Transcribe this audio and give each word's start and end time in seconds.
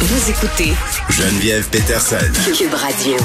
Vous 0.00 0.30
écoutez 0.30 0.74
Geneviève 1.10 1.68
Peterson. 1.70 2.18
Cube 2.56 2.72
Radio. 2.72 3.16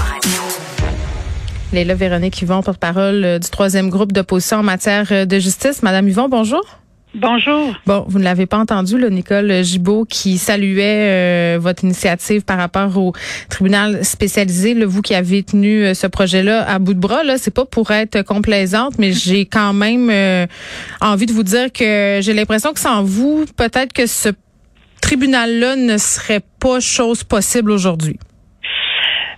Léla 1.72 1.94
Véronique 1.94 2.42
Yvon, 2.42 2.64
porte-parole 2.64 3.24
euh, 3.24 3.38
du 3.38 3.48
troisième 3.52 3.92
groupe 3.92 4.12
d'opposition 4.12 4.58
en 4.58 4.64
matière 4.64 5.08
euh, 5.12 5.26
de 5.26 5.38
justice. 5.38 5.84
Madame 5.84 6.10
Yvon, 6.10 6.30
bonjour. 6.30 6.64
Bonjour. 7.14 7.76
Bon, 7.86 8.06
vous 8.08 8.18
ne 8.18 8.24
l'avez 8.24 8.48
pas 8.48 8.58
entendu, 8.58 8.98
là, 8.98 9.12
Nicole 9.12 9.64
Gibault, 9.64 10.06
qui 10.06 10.40
saluait 10.40 11.58
euh, 11.58 11.60
votre 11.62 11.84
initiative 11.84 12.42
par 12.42 12.58
rapport 12.58 12.98
au 12.98 13.14
tribunal 13.50 14.04
spécialisé. 14.04 14.74
Là, 14.74 14.88
vous 14.88 15.04
qui 15.04 15.14
avez 15.14 15.44
tenu 15.44 15.94
ce 15.94 16.08
projet-là 16.08 16.68
à 16.68 16.80
bout 16.80 16.96
de 16.96 17.00
bras, 17.00 17.24
là, 17.24 17.38
c'est 17.38 17.54
pas 17.54 17.66
pour 17.66 17.92
être 17.92 18.24
complaisante, 18.24 18.96
mais 18.98 19.12
j'ai 19.12 19.46
quand 19.46 19.74
même 19.74 20.12
envie 21.02 21.28
de 21.28 21.34
vous 21.34 21.44
dire 21.44 21.72
que 21.72 22.18
j'ai 22.24 22.34
l'impression 22.34 22.74
que 22.74 22.80
sans 22.80 23.04
vous, 23.04 23.46
peut-être 23.58 23.94
que 23.94 24.08
ce 24.08 24.30
tribunal-là 25.08 25.76
ne 25.76 25.98
serait 25.98 26.42
pas 26.60 26.80
chose 26.80 27.24
possible 27.24 27.72
aujourd'hui? 27.72 28.18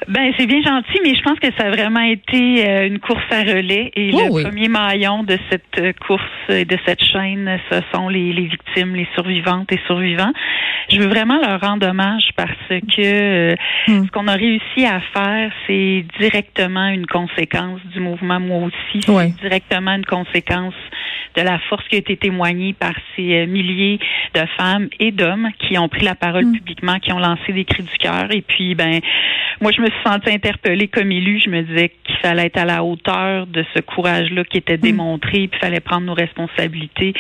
Ben 0.08 0.32
c'est 0.38 0.46
bien 0.46 0.62
gentil, 0.62 1.00
mais 1.04 1.16
je 1.16 1.22
pense 1.24 1.40
que 1.40 1.48
ça 1.58 1.66
a 1.66 1.72
vraiment 1.72 2.02
été 2.18 2.64
euh, 2.70 2.86
une 2.86 3.00
course 3.00 3.24
à 3.32 3.40
relais 3.42 3.92
et 3.96 4.12
Oh 4.14 4.20
le 4.28 4.32
oui. 4.34 4.44
premier 4.44 4.68
maillon 4.68 5.24
de 5.24 5.36
cette 5.50 5.80
euh, 5.80 5.94
course 6.06 6.22
et 6.50 6.64
de 6.64 6.78
cette 6.86 7.04
chaîne, 7.04 7.60
ce 7.72 7.80
sont 7.92 8.08
les, 8.10 8.32
les 8.32 8.46
victimes, 8.46 8.94
les 8.96 9.08
survivantes 9.16 9.72
et 9.72 9.80
survivants. 9.88 10.32
Je 10.92 11.00
veux 11.00 11.08
vraiment 11.08 11.40
leur 11.42 11.60
rendre 11.60 11.88
hommage 11.88 12.28
parce 12.36 12.52
que 12.70 13.02
euh, 13.02 13.56
Hmm. 13.88 14.06
ce 14.06 14.12
qu'on 14.12 14.28
a 14.28 14.34
réussi 14.34 14.86
à 14.86 15.00
faire, 15.16 15.52
c'est 15.66 16.06
directement 16.20 16.88
une 16.90 17.08
conséquence 17.08 17.80
du 17.94 18.00
mouvement 18.00 18.40
Moi 18.40 18.58
aussi, 18.68 19.00
c'est 19.04 19.12
Ouais. 19.12 19.34
directement 19.42 19.94
une 19.96 20.06
conséquence 20.06 20.74
de 21.36 21.42
la 21.42 21.60
force 21.70 21.88
qui 21.88 21.96
a 21.96 22.00
été 22.00 22.18
témoignée 22.18 22.74
par 22.74 22.94
ces 23.16 23.34
euh, 23.36 23.46
milliers 23.48 24.00
de 24.34 24.42
femmes 24.58 24.88
et 25.00 25.12
d'hommes 25.12 25.50
qui 25.60 25.78
ont 25.78 25.90
pris 25.90 26.04
la 26.06 26.16
parole 26.16 26.46
Mm. 26.46 26.54
publiquement, 26.54 27.00
qui 27.00 27.12
ont 27.14 27.20
lancé 27.20 27.54
des 27.54 27.66
cris 27.66 27.84
du 27.84 27.98
cœur. 28.00 28.28
Et 28.32 28.42
puis, 28.42 28.76
ben, 28.76 29.00
moi, 29.62 29.72
je 29.76 29.82
me 29.82 29.88
suis 29.88 29.96
sentie 30.06 30.30
interpellée 30.30 30.88
comme 30.88 31.12
élue. 31.12 31.40
Je 31.44 31.50
me 31.50 31.62
disais 31.62 31.92
qu'il 32.04 32.16
fallait 32.18 32.48
être 32.48 32.58
à 32.58 32.66
la 32.66 32.84
hauteur 32.84 33.48
de 33.48 33.64
ce 33.74 33.80
courage-là 33.80 34.44
qui 34.44 34.58
était 34.58 34.78
démontré, 34.78 35.48
puis 35.48 35.52
il 35.54 35.60
fallait 35.60 35.80
prendre 35.80 36.06
nos 36.06 36.14
responsabilités. 36.14 37.14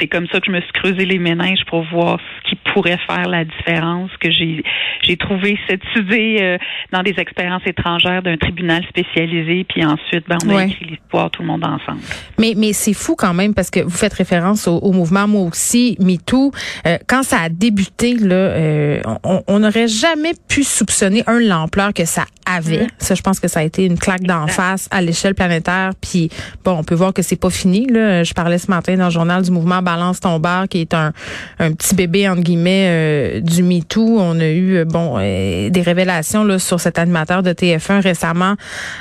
C'est 0.00 0.08
comme 0.08 0.26
ça 0.28 0.40
que 0.40 0.46
je 0.46 0.50
me 0.52 0.60
suis 0.60 0.72
creusé 0.72 1.04
les 1.06 1.18
méninges 1.18 1.64
pour 1.66 1.82
voir 1.84 2.18
ce 2.44 2.50
qui 2.50 2.56
pourrait 2.72 2.98
faire 3.06 3.28
la 3.28 3.44
différence. 3.44 4.10
Que 4.20 4.30
j'ai 4.30 4.62
j'ai 5.02 5.16
trouvé 5.16 5.58
cette 5.68 5.82
idée 5.96 6.38
euh, 6.40 6.58
dans 6.92 7.02
des 7.02 7.14
expériences 7.18 7.62
étrangères 7.66 8.22
d'un 8.22 8.36
tribunal 8.36 8.82
spécialisé, 8.88 9.64
puis 9.64 9.84
ensuite, 9.84 10.24
ben, 10.28 10.38
on 10.44 10.50
a 10.50 10.54
Ouais. 10.56 10.66
écrit 10.68 10.86
l'histoire 10.86 11.30
tout 11.30 11.42
le 11.42 11.48
monde 11.48 11.64
ensemble. 11.64 12.00
Mais, 12.38 12.54
mais 12.56 12.72
c'est 12.72 12.94
fou 12.94 13.14
quand 13.16 13.34
même 13.36 13.54
parce 13.54 13.70
que 13.70 13.80
vous 13.80 13.90
faites 13.96 14.14
référence 14.14 14.66
au, 14.66 14.92
mouvement 14.92 15.28
moi 15.28 15.42
aussi 15.42 15.96
MeToo. 16.00 16.50
Euh, 16.86 16.98
quand 17.06 17.22
ça 17.22 17.38
a 17.42 17.48
débuté 17.48 18.14
là, 18.14 18.34
euh, 18.34 19.00
on- 19.22 19.42
on 19.46 19.58
n'aurait 19.60 19.88
jamais 19.88 20.32
pu 20.48 20.64
soupçonner 20.64 21.22
un 21.26 21.38
l'ampleur 21.38 21.92
que 21.94 22.04
ça 22.04 22.24
avait. 22.46 22.82
Mhm. 22.82 22.88
Ça, 22.98 23.14
je 23.14 23.22
pense 23.22 23.40
que 23.40 23.48
ça 23.48 23.60
a 23.60 23.62
été 23.62 23.84
une 23.84 23.98
claque 23.98 24.22
d'en 24.22 24.46
face 24.46 24.88
à 24.90 25.02
l'échelle 25.02 25.34
planétaire. 25.34 25.92
Puis 26.00 26.30
bon, 26.64 26.72
on 26.72 26.84
peut 26.84 26.94
voir 26.94 27.12
que 27.12 27.22
c'est 27.22 27.36
pas 27.36 27.50
fini. 27.50 27.86
Là, 27.86 28.24
je 28.24 28.32
parlais 28.32 28.58
ce 28.58 28.70
matin 28.70 28.96
dans 28.96 29.06
le 29.06 29.10
journal 29.10 29.42
du 29.42 29.50
mouvement 29.50 29.82
Balance 29.82 30.20
ton 30.20 30.38
bar, 30.38 30.68
qui 30.68 30.80
est 30.80 30.94
un, 30.94 31.12
un 31.58 31.72
petit 31.72 31.94
bébé 31.94 32.28
entre 32.28 32.42
guillemets 32.42 32.86
euh, 32.88 33.40
du 33.40 33.62
MeToo. 33.62 34.18
On 34.18 34.40
a 34.40 34.48
eu 34.48 34.76
euh, 34.76 34.84
bon 34.84 35.16
euh, 35.18 35.70
des 35.70 35.82
révélations 35.82 36.44
là 36.44 36.58
sur 36.58 36.80
cet 36.80 36.98
animateur 36.98 37.42
de 37.42 37.52
TF1 37.52 38.00
récemment 38.00 38.54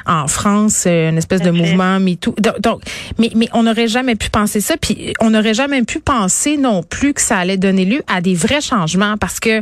en 0.06 0.28
France, 0.28 0.86
une 0.86 1.18
espèce 1.18 1.42
de 1.42 1.52
mouvement 1.52 2.00
MeToo. 2.00 2.36
Donc, 2.40 2.60
donc, 2.62 2.82
mais, 3.20 3.32
mais 3.36 3.48
on 3.54 3.64
n'aurait 3.64 3.88
jamais 3.88 4.16
pu 4.16 4.30
penser 4.30 4.60
ça, 4.60 4.76
puis 4.78 5.14
on 5.20 5.30
n'aurait 5.30 5.54
jamais 5.54 5.84
pu 5.84 6.00
penser 6.00 6.58
non 6.58 6.84
plus 6.84 7.14
que 7.14 7.22
ça 7.22 7.38
allait 7.38 7.58
donner 7.58 7.86
lieu 7.86 8.02
à 8.08 8.22
des 8.22 8.34
vrais 8.34 8.62
changements, 8.62 9.18
parce 9.18 9.40
que 9.40 9.62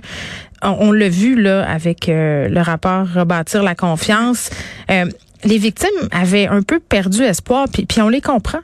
on, 0.64 0.92
l'a 0.92 1.10
vu 1.10 1.40
là 1.40 1.64
avec 1.70 2.10
euh, 2.10 2.48
le 2.48 2.62
rapport 2.62 3.08
rebâtir 3.14 3.64
la 3.64 3.76
confiance. 3.76 4.50
euh, 4.90 5.06
les 5.46 5.58
victimes 5.58 5.90
avaient 6.12 6.48
un 6.48 6.62
peu 6.62 6.80
perdu 6.80 7.22
espoir, 7.24 7.68
puis, 7.72 7.86
puis 7.86 8.02
on 8.02 8.10
les 8.10 8.22
comprend. 8.22 8.62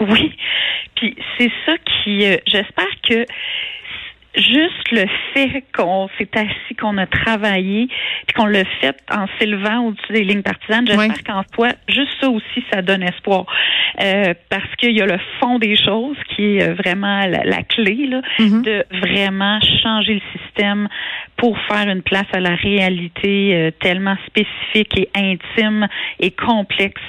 Oui. 0.00 0.34
Puis 0.96 1.16
c'est 1.38 1.50
ça 1.64 1.72
qui, 1.78 2.24
euh, 2.24 2.36
j'espère 2.46 2.88
que 3.08 3.24
juste 4.34 4.92
le 4.92 5.06
fait 5.34 5.64
qu'on 5.76 6.08
s'est 6.18 6.28
assis, 6.34 6.74
qu'on 6.80 6.96
a 6.98 7.06
travaillé, 7.06 7.88
puis 8.26 8.34
qu'on 8.36 8.46
l'a 8.46 8.64
fait 8.80 8.96
en 9.10 9.26
s'élevant 9.38 9.86
au-dessus 9.86 10.12
des 10.12 10.24
lignes 10.24 10.42
partisanes, 10.42 10.86
j'espère 10.86 11.24
qu'en 11.24 11.42
soi, 11.54 11.70
juste 11.88 12.12
ça 12.20 12.28
aussi, 12.28 12.64
ça 12.72 12.82
donne 12.82 13.02
espoir. 13.02 13.46
Euh, 14.02 14.34
parce 14.48 14.74
qu'il 14.76 14.96
y 14.96 15.00
a 15.02 15.06
le 15.06 15.18
fond 15.40 15.58
des 15.58 15.76
choses 15.76 16.16
qui 16.34 16.56
est 16.58 16.62
euh, 16.62 16.74
vraiment 16.74 17.20
la, 17.26 17.42
la 17.44 17.62
clé, 17.62 18.06
là, 18.08 18.20
Mhm. 18.38 18.62
de 18.62 18.84
vraiment 18.90 19.58
changer 19.82 20.14
le 20.14 20.38
système 20.38 20.88
pour 21.36 21.58
faire 21.68 21.88
une 21.88 22.02
place 22.02 22.26
à 22.32 22.40
la 22.40 22.54
réalité 22.54 23.54
euh, 23.54 23.70
tellement 23.80 24.16
spécifique 24.26 24.96
et 24.98 25.08
intime 25.14 25.88
et 26.20 26.30
complexe 26.30 27.00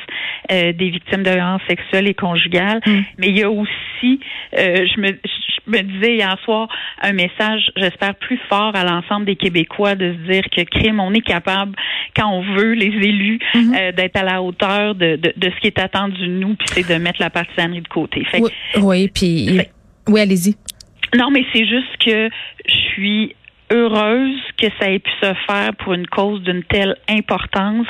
euh, 0.52 0.72
des 0.74 0.90
victimes 0.90 1.24
de 1.24 1.32
violences 1.32 1.62
sexuelles 1.68 2.08
et 2.08 2.14
conjugales. 2.14 2.80
Mm. 2.86 3.00
Mais 3.18 3.28
il 3.30 3.38
y 3.38 3.44
a 3.44 3.50
aussi, 3.52 4.20
euh, 4.58 4.86
je, 4.88 5.00
me, 5.02 5.08
je 5.08 5.72
me 5.72 5.82
disais 5.82 6.16
hier 6.16 6.38
soir, 6.44 6.68
un 7.02 7.14
message, 7.24 7.72
j'espère, 7.76 8.16
plus 8.16 8.40
fort 8.50 8.76
à 8.76 8.84
l'ensemble 8.84 9.26
des 9.26 9.36
Québécois 9.36 9.96
de 9.96 10.14
se 10.14 10.32
dire 10.32 10.44
que 10.56 10.62
crime, 10.64 11.00
on 11.00 11.14
est 11.14 11.22
capable, 11.22 11.76
quand 12.16 12.28
on 12.32 12.42
veut, 12.56 12.74
les 12.74 12.88
élus, 13.08 13.40
Mhm. 13.56 13.76
euh, 13.76 13.92
d'être 13.92 14.16
à 14.18 14.24
la 14.24 14.42
hauteur 14.42 14.96
de, 14.96 15.16
de, 15.18 15.34
de 15.36 15.50
ce 15.50 15.60
qui 15.60 15.68
est 15.68 15.80
attendu 15.80 16.20
de 16.22 16.28
nous, 16.44 16.56
puis 16.56 16.68
c'est 16.70 16.88
de 16.88 16.96
mettre 17.02 17.20
la 17.22 17.30
partisanerie 17.30 17.82
de 17.82 17.88
côté. 17.88 18.24
Fait 18.26 18.40
Oui, 18.42 18.52
oui, 18.82 19.08
puis 19.14 19.58
Fait- 19.58 19.72
oui, 20.08 20.22
allez-y. 20.22 20.56
non, 21.18 21.30
mais 21.32 21.44
c'est 21.54 21.66
juste 21.66 21.98
que 22.06 22.30
je 22.68 22.76
suis 22.94 23.36
heureuse 23.72 24.40
que 24.58 24.66
ça 24.80 24.90
ait 24.90 24.98
pu 25.00 25.12
se 25.22 25.32
faire 25.48 25.76
pour 25.78 25.94
une 25.94 26.08
cause 26.08 26.42
d'une 26.42 26.64
telle 26.64 26.96
importance 27.08 27.86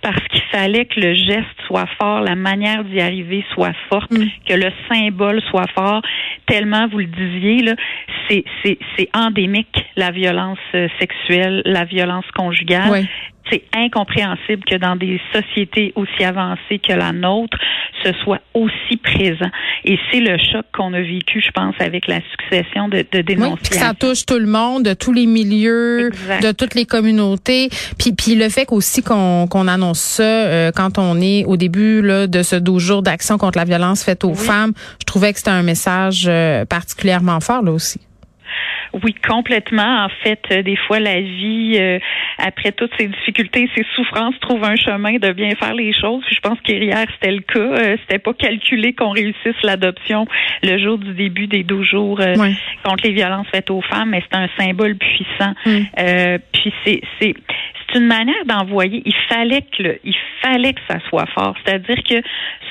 parce 0.00 0.22
qu'il 0.28 0.42
fallait 0.52 0.84
que 0.84 1.00
le 1.00 1.12
geste 1.14 1.58
soit 1.66 1.88
fort, 2.00 2.20
la 2.20 2.36
manière 2.36 2.84
d'y 2.84 3.00
arriver 3.00 3.44
soit 3.52 3.72
forte, 3.88 4.12
Mm. 4.12 4.26
que 4.48 4.54
le 4.54 4.70
symbole 4.88 5.42
soit 5.50 5.66
fort. 5.74 6.02
Tellement, 6.48 6.88
vous 6.88 6.98
le 6.98 7.06
disiez, 7.06 7.62
là, 7.62 7.74
c'est, 8.28 8.44
c'est, 8.62 8.78
c'est 8.96 9.08
endémique, 9.14 9.84
la 9.96 10.10
violence 10.10 10.58
euh, 10.74 10.88
sexuelle, 10.98 11.62
la 11.64 11.84
violence 11.84 12.24
conjugale. 12.34 12.90
Oui. 12.90 13.08
C'est 13.50 13.62
incompréhensible 13.74 14.62
que 14.64 14.76
dans 14.76 14.96
des 14.96 15.20
sociétés 15.32 15.92
aussi 15.96 16.24
avancées 16.24 16.78
que 16.78 16.92
la 16.92 17.12
nôtre, 17.12 17.56
ce 18.04 18.12
soit 18.24 18.40
aussi 18.54 18.96
présent. 19.02 19.50
Et 19.84 19.98
c'est 20.10 20.20
le 20.20 20.36
choc 20.38 20.64
qu'on 20.72 20.92
a 20.94 21.00
vécu, 21.00 21.40
je 21.44 21.50
pense, 21.50 21.74
avec 21.80 22.06
la 22.06 22.20
succession 22.30 22.88
de, 22.88 22.98
de 22.98 23.06
Oui, 23.18 23.24
dénonciations. 23.24 23.80
ça 23.80 23.94
touche 23.94 24.26
tout 24.26 24.38
le 24.38 24.46
monde, 24.46 24.82
de 24.84 24.94
tous 24.94 25.12
les 25.12 25.26
milieux, 25.26 26.08
Exact. 26.08 26.42
de 26.42 26.52
toutes 26.52 26.74
les 26.74 26.84
communautés. 26.84 27.68
Puis, 27.98 28.12
puis 28.12 28.34
le 28.34 28.48
fait 28.48 28.66
qu'aussi 28.66 29.02
qu'on 29.02 29.46
qu'on 29.48 29.66
annonce 29.68 29.98
ça 30.00 30.22
euh, 30.22 30.70
quand 30.74 30.98
on 30.98 31.20
est 31.20 31.44
au 31.46 31.56
début 31.56 32.02
là, 32.02 32.26
de 32.26 32.42
ce 32.42 32.56
12 32.56 32.82
jours 32.82 33.02
d'action 33.02 33.38
contre 33.38 33.58
la 33.58 33.64
violence 33.64 34.04
faite 34.04 34.24
aux 34.24 34.30
Oui. 34.30 34.36
femmes, 34.36 34.72
je 35.00 35.04
trouvais 35.04 35.32
que 35.32 35.38
c'était 35.38 35.50
un 35.50 35.62
message 35.62 36.26
euh, 36.28 36.64
particulièrement 36.64 37.40
fort 37.40 37.62
là 37.62 37.72
aussi. 37.72 38.00
Oui, 39.02 39.14
complètement. 39.26 40.04
En 40.04 40.08
fait, 40.22 40.40
euh, 40.50 40.62
des 40.62 40.76
fois, 40.76 41.00
la 41.00 41.20
vie, 41.20 41.76
euh, 41.78 41.98
après 42.38 42.72
toutes 42.72 42.92
ces 42.98 43.08
difficultés, 43.08 43.68
ces 43.74 43.84
souffrances, 43.94 44.38
trouve 44.40 44.64
un 44.64 44.76
chemin 44.76 45.18
de 45.18 45.32
bien 45.32 45.54
faire 45.56 45.74
les 45.74 45.92
choses. 45.92 46.22
Puis 46.26 46.36
je 46.36 46.40
pense 46.40 46.58
qu'hier, 46.60 47.06
c'était 47.14 47.32
le 47.32 47.40
cas. 47.40 47.58
Euh, 47.58 47.96
c'était 48.00 48.18
pas 48.18 48.34
calculé 48.34 48.92
qu'on 48.92 49.10
réussisse 49.10 49.60
l'adoption 49.62 50.26
le 50.62 50.78
jour 50.78 50.98
du 50.98 51.12
début 51.14 51.46
des 51.46 51.62
12 51.64 51.86
jours 51.86 52.20
euh, 52.20 52.34
contre 52.84 53.04
les 53.04 53.12
violences 53.12 53.46
faites 53.52 53.70
aux 53.70 53.82
femmes, 53.82 54.10
mais 54.10 54.22
c'est 54.30 54.36
un 54.36 54.48
symbole 54.58 54.96
puissant. 54.96 55.54
Mm. 55.66 56.38
Puis 56.52 56.72
c'est 56.84 57.34
c'est 57.88 57.98
une 57.98 58.06
manière 58.06 58.44
d'envoyer. 58.46 59.02
Il 59.04 59.14
fallait 59.28 59.62
que 59.62 59.82
le, 59.82 59.98
il 60.04 60.14
fallait 60.42 60.72
que 60.72 60.80
ça 60.88 60.98
soit 61.08 61.26
fort. 61.34 61.54
C'est-à-dire 61.64 62.02
que 62.02 62.22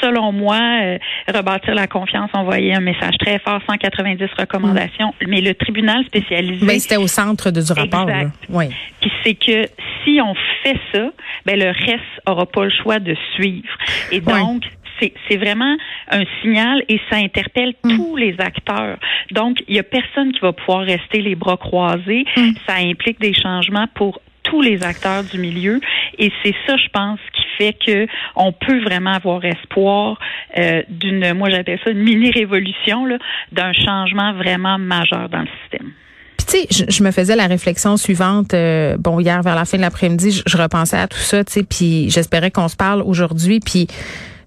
selon 0.02 0.32
moi, 0.32 0.60
euh, 0.60 0.98
rebâtir 1.34 1.76
la 1.76 1.88
confiance, 1.88 2.30
envoyer 2.34 2.74
un 2.74 2.82
message 2.82 3.18
très 3.20 3.40
fort, 3.40 3.60
190 3.68 4.24
recommandations, 4.38 5.14
mais 5.28 5.42
le 5.42 5.54
tribunal 5.54 6.06
spécialisé. 6.06 6.66
Ben, 6.66 6.80
c'était 6.80 6.98
au 6.98 7.08
centre 7.08 7.52
de, 7.52 7.62
du 7.62 7.72
rapport. 7.74 8.06
Là. 8.06 8.22
Exact. 8.22 8.36
Oui. 8.50 8.66
Puis 9.02 9.12
c'est 9.24 9.36
que 9.36 9.66
si 10.04 10.20
on 10.22 10.34
fait 10.64 10.80
ça, 10.94 11.10
ben 11.46 11.60
le 11.60 11.72
reste 11.72 12.04
aura 12.28 12.46
pas 12.46 12.66
le 12.66 12.72
choix 12.72 13.00
de 13.00 13.16
suivre. 13.36 13.68
Et 14.12 14.20
donc, 14.20 14.64
c'est 15.00 15.14
c'est 15.28 15.38
vraiment 15.38 15.76
un 16.10 16.24
signal 16.42 16.84
et 16.90 17.00
ça 17.10 17.18
interpelle 17.18 17.74
Mm. 17.88 17.96
tous 17.96 18.16
les 18.16 18.36
acteurs. 18.40 18.98
Donc, 19.32 19.64
il 19.68 19.76
y 19.76 19.80
a 19.80 19.84
personne 19.84 20.32
qui 20.32 20.40
va 20.40 20.54
pouvoir 20.54 20.82
rester 20.82 21.22
les 21.22 21.36
bras 21.36 21.58
croisés. 21.58 22.26
Mm. 22.36 22.52
Ça 22.68 22.76
implique 22.78 23.20
des 23.20 23.34
changements 23.34 23.88
pour 23.96 24.22
tous 24.50 24.62
les 24.62 24.84
acteurs 24.84 25.24
du 25.24 25.38
milieu 25.38 25.80
et 26.18 26.32
c'est 26.44 26.56
ça 26.66 26.76
je 26.78 26.90
pense 26.92 27.20
qui 27.34 27.44
fait 27.58 27.74
que 27.74 28.08
on 28.36 28.52
peut 28.52 28.82
vraiment 28.84 29.14
avoir 29.14 29.44
espoir 29.46 30.20
euh, 30.58 30.82
d'une 30.90 31.34
moi 31.34 31.50
j'appelle 31.50 31.80
ça 31.84 31.92
une 31.92 32.04
mini 32.04 32.32
révolution 32.32 33.08
d'un 33.52 33.74
changement 33.74 34.34
vraiment 34.34 34.78
majeur 34.78 35.30
dans 35.30 35.42
le 35.42 35.48
système. 35.62 35.92
Tu 36.38 36.60
sais, 36.60 36.68
je, 36.72 36.90
je 36.90 37.04
me 37.04 37.12
faisais 37.12 37.36
la 37.36 37.48
réflexion 37.48 37.98
suivante. 37.98 38.54
euh, 38.54 38.96
bon, 38.98 39.20
hier 39.20 39.42
vers 39.42 39.56
la 39.56 39.66
fin 39.66 39.78
de 39.78 39.82
l'après-midi, 39.82 40.32
je, 40.32 40.44
je 40.46 40.58
repensais 40.58 40.98
à 40.98 41.08
tout 41.08 41.18
ça, 41.18 41.44
tu 41.44 41.52
sais, 41.52 41.64
puis 41.64 42.10
j'espérais 42.10 42.52
qu'on 42.52 42.70
se 42.70 42.78
parle 42.78 43.02
aujourd'hui. 43.02 43.60
Puis 43.60 43.88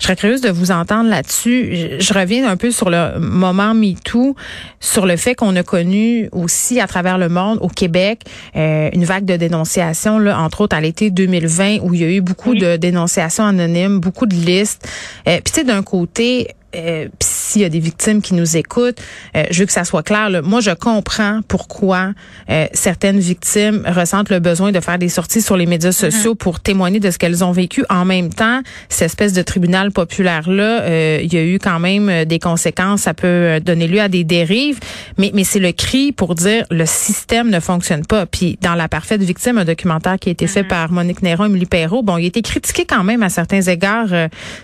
Je 0.00 0.06
serais 0.06 0.16
curieuse 0.16 0.40
de 0.40 0.48
vous 0.48 0.70
entendre 0.70 1.10
là-dessus. 1.10 1.98
Je, 2.00 2.14
reviens 2.14 2.48
un 2.48 2.56
peu 2.56 2.70
sur 2.70 2.88
le 2.88 3.18
moment 3.18 3.74
MeToo, 3.74 4.34
sur 4.80 5.06
le 5.06 5.16
fait 5.16 5.34
qu'on 5.34 5.54
a 5.56 5.62
connu 5.62 6.30
aussi 6.32 6.80
à 6.80 6.86
travers 6.86 7.18
le 7.18 7.28
monde, 7.28 7.58
au 7.60 7.68
Québec, 7.68 8.22
euh, 8.56 8.88
une 8.94 9.04
vague 9.04 9.26
de 9.26 9.36
dénonciations, 9.36 10.18
là, 10.18 10.40
entre 10.40 10.62
autres 10.62 10.74
à 10.74 10.80
l'été 10.80 11.10
2020, 11.10 11.80
où 11.82 11.92
il 11.92 12.00
y 12.00 12.04
a 12.04 12.10
eu 12.10 12.22
beaucoup 12.22 12.54
de 12.54 12.76
dénonciations 12.76 13.44
anonymes, 13.44 14.00
beaucoup 14.00 14.24
de 14.24 14.34
listes. 14.34 14.88
Euh, 15.28 15.38
Puis 15.44 15.52
tu 15.52 15.60
sais, 15.60 15.64
d'un 15.64 15.82
côté, 15.82 16.48
euh, 16.74 17.08
s'il 17.50 17.62
y 17.62 17.64
a 17.64 17.68
des 17.68 17.80
victimes 17.80 18.22
qui 18.22 18.34
nous 18.34 18.56
écoutent, 18.56 19.00
euh, 19.36 19.44
je 19.50 19.60
veux 19.60 19.66
que 19.66 19.72
ça 19.72 19.84
soit 19.84 20.02
clair. 20.02 20.30
Moi, 20.44 20.60
je 20.60 20.70
comprends 20.70 21.40
pourquoi 21.48 22.12
euh, 22.48 22.66
certaines 22.72 23.18
victimes 23.18 23.82
ressentent 23.86 24.30
le 24.30 24.38
besoin 24.38 24.70
de 24.70 24.78
faire 24.78 24.98
des 24.98 25.08
sorties 25.08 25.42
sur 25.42 25.56
les 25.56 25.66
médias 25.66 25.90
mm-hmm. 25.90 26.10
sociaux 26.12 26.34
pour 26.34 26.60
témoigner 26.60 27.00
de 27.00 27.10
ce 27.10 27.18
qu'elles 27.18 27.42
ont 27.42 27.50
vécu. 27.50 27.84
En 27.90 28.04
même 28.04 28.32
temps, 28.32 28.60
cette 28.88 29.06
espèce 29.06 29.32
de 29.32 29.42
tribunal 29.42 29.90
populaire-là, 29.90 30.82
euh, 30.82 31.20
il 31.22 31.32
y 31.34 31.38
a 31.38 31.44
eu 31.44 31.58
quand 31.58 31.80
même 31.80 32.24
des 32.24 32.38
conséquences. 32.38 33.02
Ça 33.02 33.14
peut 33.14 33.60
donner 33.60 33.88
lieu 33.88 34.00
à 34.00 34.08
des 34.08 34.22
dérives, 34.22 34.78
mais, 35.18 35.32
mais 35.34 35.44
c'est 35.44 35.58
le 35.58 35.72
cri 35.72 36.12
pour 36.12 36.34
dire 36.36 36.64
le 36.70 36.86
système 36.86 37.50
ne 37.50 37.58
fonctionne 37.58 38.06
pas. 38.06 38.26
Puis 38.26 38.58
dans 38.60 38.74
La 38.74 38.88
parfaite 38.88 39.22
victime, 39.22 39.58
un 39.58 39.64
documentaire 39.64 40.18
qui 40.18 40.28
a 40.28 40.32
été 40.32 40.46
fait 40.46 40.62
mm-hmm. 40.62 40.68
par 40.68 40.92
Monique 40.92 41.22
Néron 41.22 41.44
et 41.44 41.48
Émilie 41.48 41.66
Perrault, 41.66 42.02
bon, 42.02 42.16
il 42.16 42.24
a 42.24 42.28
été 42.28 42.42
critiqué 42.42 42.84
quand 42.84 43.02
même 43.02 43.22
à 43.22 43.28
certains 43.28 43.62
égards, 43.62 44.08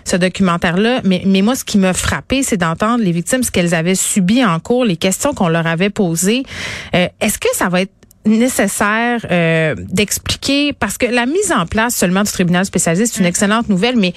ce 0.05 0.15
documentaire-là, 0.15 1.01
mais, 1.03 1.23
mais 1.25 1.41
moi, 1.41 1.55
ce 1.55 1.65
qui 1.65 1.77
me 1.77 1.91
frappé, 1.99 2.43
c'est 2.43 2.57
d'entendre 2.57 3.03
les 3.03 3.11
victimes 3.11 3.43
ce 3.43 3.51
qu'elles 3.51 3.75
avaient 3.75 3.95
subi 3.95 4.43
en 4.43 4.59
cours, 4.59 4.85
les 4.85 4.97
questions 4.97 5.33
qu'on 5.33 5.49
leur 5.49 5.67
avait 5.67 5.89
posées. 5.89 6.43
Euh, 6.95 7.07
est-ce 7.19 7.37
que 7.37 7.49
ça 7.53 7.69
va 7.69 7.81
être 7.81 7.91
nécessaire 8.25 9.25
euh, 9.31 9.75
d'expliquer? 9.77 10.73
Parce 10.73 10.97
que 10.97 11.05
la 11.05 11.25
mise 11.25 11.51
en 11.51 11.65
place 11.65 11.95
seulement 11.95 12.23
du 12.23 12.31
tribunal 12.31 12.65
spécialisé 12.65 13.05
c'est 13.05 13.19
une 13.19 13.25
mm. 13.25 13.29
excellente 13.29 13.69
nouvelle 13.69 13.95
mais 13.95 14.13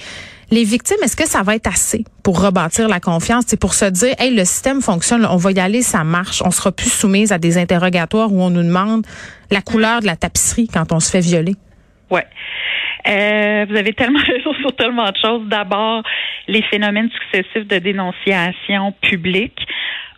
les 0.51 0.65
victimes, 0.65 0.97
est-ce 1.01 1.15
que 1.15 1.27
ça 1.27 1.43
va 1.43 1.55
être 1.55 1.67
assez 1.67 2.03
pour 2.23 2.41
rebâtir 2.41 2.89
la 2.89 2.99
confiance? 2.99 3.45
C'est 3.47 3.59
pour 3.59 3.73
se 3.73 3.85
dire, 3.85 4.13
hey, 4.19 4.35
le 4.35 4.43
système 4.43 4.81
fonctionne, 4.81 5.25
on 5.25 5.37
va 5.37 5.51
y 5.53 5.59
aller, 5.61 5.81
ça 5.81 6.03
marche. 6.03 6.43
On 6.45 6.51
sera 6.51 6.73
plus 6.73 6.91
soumise 6.91 7.31
à 7.31 7.37
des 7.37 7.57
interrogatoires 7.57 8.31
où 8.33 8.41
on 8.41 8.49
nous 8.49 8.63
demande 8.63 9.07
la 9.49 9.61
couleur 9.61 10.01
de 10.01 10.05
la 10.05 10.17
tapisserie 10.17 10.67
quand 10.67 10.91
on 10.91 10.99
se 10.99 11.09
fait 11.09 11.21
violer. 11.21 11.55
Ouais. 12.09 12.25
Euh, 13.07 13.65
vous 13.69 13.75
avez 13.75 13.93
tellement 13.93 14.19
raison 14.25 14.53
sur 14.55 14.75
tellement 14.75 15.09
de 15.09 15.17
choses. 15.17 15.47
D'abord, 15.47 16.03
les 16.47 16.61
phénomènes 16.63 17.09
successifs 17.11 17.67
de 17.67 17.79
dénonciation 17.79 18.93
publique 19.01 19.67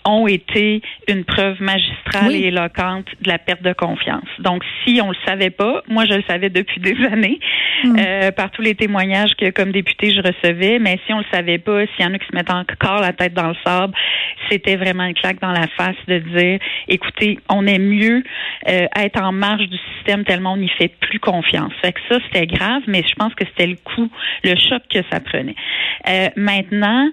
ont 0.06 0.28
été 0.28 0.82
une 1.08 1.24
preuve 1.24 1.62
magistrale 1.62 2.36
et 2.36 2.48
éloquente 2.48 3.06
de 3.22 3.30
la 3.30 3.38
perte 3.38 3.62
de 3.62 3.74
confiance. 3.74 4.28
Donc, 4.40 4.64
si 4.84 5.00
on 5.02 5.10
le 5.10 5.18
savait 5.26 5.50
pas, 5.50 5.82
moi 5.88 6.06
je 6.06 6.14
le 6.16 6.24
savais 6.28 6.50
depuis 6.50 6.80
des 6.82 6.96
années, 7.06 7.40
mm. 7.84 7.96
euh, 7.98 8.32
par 8.32 8.52
tous 8.52 8.62
les 8.62 8.76
témoignages 8.76 9.36
que 9.38 9.50
comme 9.52 9.72
député 9.72 10.14
je 10.14 10.22
recevais, 10.22 10.80
mais 10.80 11.00
si 11.06 11.14
on 11.14 11.20
le 11.20 11.26
savait 11.32 11.58
pas, 11.58 11.86
s'il 11.88 12.06
y 12.06 12.08
en 12.08 12.14
a 12.14 12.20
qui 12.20 12.28
se 12.28 12.36
mettent 12.36 12.52
encore 12.52 13.02
la 13.02 13.14
tête 13.14 13.34
dans 13.34 13.50
le 13.50 13.56
sable, 13.66 13.94
c'était 14.50 14.76
vraiment 14.76 15.06
une 15.06 15.14
claque 15.14 15.40
dans 15.40 15.52
la 15.52 15.68
face 15.68 15.96
de 16.08 16.20
dire, 16.20 16.60
écoutez, 16.88 17.40
on 17.50 17.66
est 17.66 17.80
mieux 17.80 18.24
euh, 18.68 18.88
être 18.96 19.22
en 19.22 19.32
marge 19.32 19.68
du 19.68 19.78
système 19.96 20.24
tellement 20.26 20.54
on 20.54 20.58
n'y 20.58 20.70
fait 20.70 20.92
plus 21.00 21.20
confiance. 21.20 21.72
Fait 21.82 21.94
que 21.94 22.00
ça, 22.10 22.20
c'était 22.26 22.48
grave, 22.48 22.84
mais 22.88 23.04
je 23.08 23.16
pense 23.16 23.34
que 23.36 23.46
c'était 23.46 23.68
le 23.68 23.78
coup, 23.78 24.10
le 24.44 24.56
choc 24.56 24.84
que 24.90 25.00
ça 25.12 25.20
prenait. 25.20 25.56
Euh, 26.10 26.30
maintenant, 26.36 27.10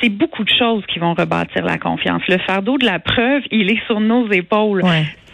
c'est 0.00 0.08
beaucoup 0.08 0.44
de 0.44 0.50
choses 0.50 0.84
qui 0.86 0.98
vont 0.98 1.14
rebâtir 1.14 1.64
la 1.64 1.78
confiance. 1.78 2.22
Le 2.28 2.38
fardeau 2.38 2.78
de 2.78 2.86
la 2.86 2.98
preuve, 2.98 3.42
il 3.50 3.70
est 3.70 3.84
sur 3.86 4.00
nos 4.00 4.30
épaules. 4.30 4.82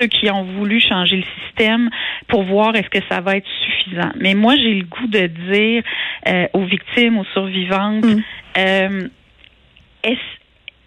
Ceux 0.01 0.07
qui 0.07 0.31
ont 0.31 0.45
voulu 0.45 0.81
changer 0.81 1.17
le 1.17 1.25
système 1.47 1.91
pour 2.29 2.43
voir 2.45 2.75
est-ce 2.75 2.89
que 2.89 3.05
ça 3.11 3.21
va 3.21 3.37
être 3.37 3.49
suffisant. 3.65 4.11
Mais 4.19 4.35
moi, 4.35 4.55
j'ai 4.57 4.75
le 4.75 4.85
goût 4.85 5.07
de 5.07 5.27
dire 5.27 5.83
euh, 6.29 6.47
aux 6.53 6.65
victimes, 6.65 7.19
aux 7.19 7.27
survivantes, 7.33 8.05
mm. 8.05 8.23
euh, 8.59 9.09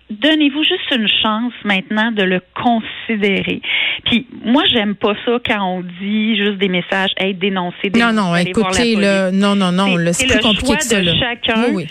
donnez-vous 0.10 0.64
juste 0.64 0.92
une 0.92 1.08
chance 1.08 1.54
maintenant 1.64 2.12
de 2.12 2.24
le 2.24 2.42
considérer. 2.54 3.62
Puis 4.06 4.28
moi, 4.44 4.64
j'aime 4.72 4.96
pas 4.96 5.14
ça 5.26 5.40
quand 5.46 5.64
on 5.64 5.82
dit 5.82 6.38
juste 6.38 6.58
des 6.58 6.68
messages, 6.68 7.12
être 7.18 7.40
dénoncé. 7.40 7.92
Non, 7.96 8.14
non, 8.14 8.36
écoutez, 8.36 8.96
là, 8.96 9.32
non, 9.32 9.56
non, 9.56 9.72
non, 9.72 9.96
c'est 10.12 10.28
plus 10.28 10.40
compliqué 10.40 10.76
que 10.76 10.84
ça. 10.84 11.02
De 11.02 11.14
chacun. 11.14 11.74
Oui, 11.74 11.88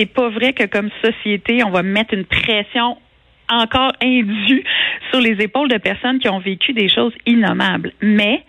c'est 0.00 0.06
pas 0.06 0.30
vrai 0.30 0.54
que 0.54 0.64
comme 0.64 0.88
société, 1.04 1.62
on 1.62 1.70
va 1.70 1.82
mettre 1.82 2.14
une 2.14 2.24
pression 2.24 2.96
encore 3.50 3.92
indue 4.02 4.64
sur 5.10 5.20
les 5.20 5.42
épaules 5.42 5.68
de 5.68 5.76
personnes 5.76 6.20
qui 6.20 6.28
ont 6.28 6.38
vécu 6.38 6.72
des 6.72 6.88
choses 6.88 7.12
innommables. 7.26 7.92
Mais 8.00 8.44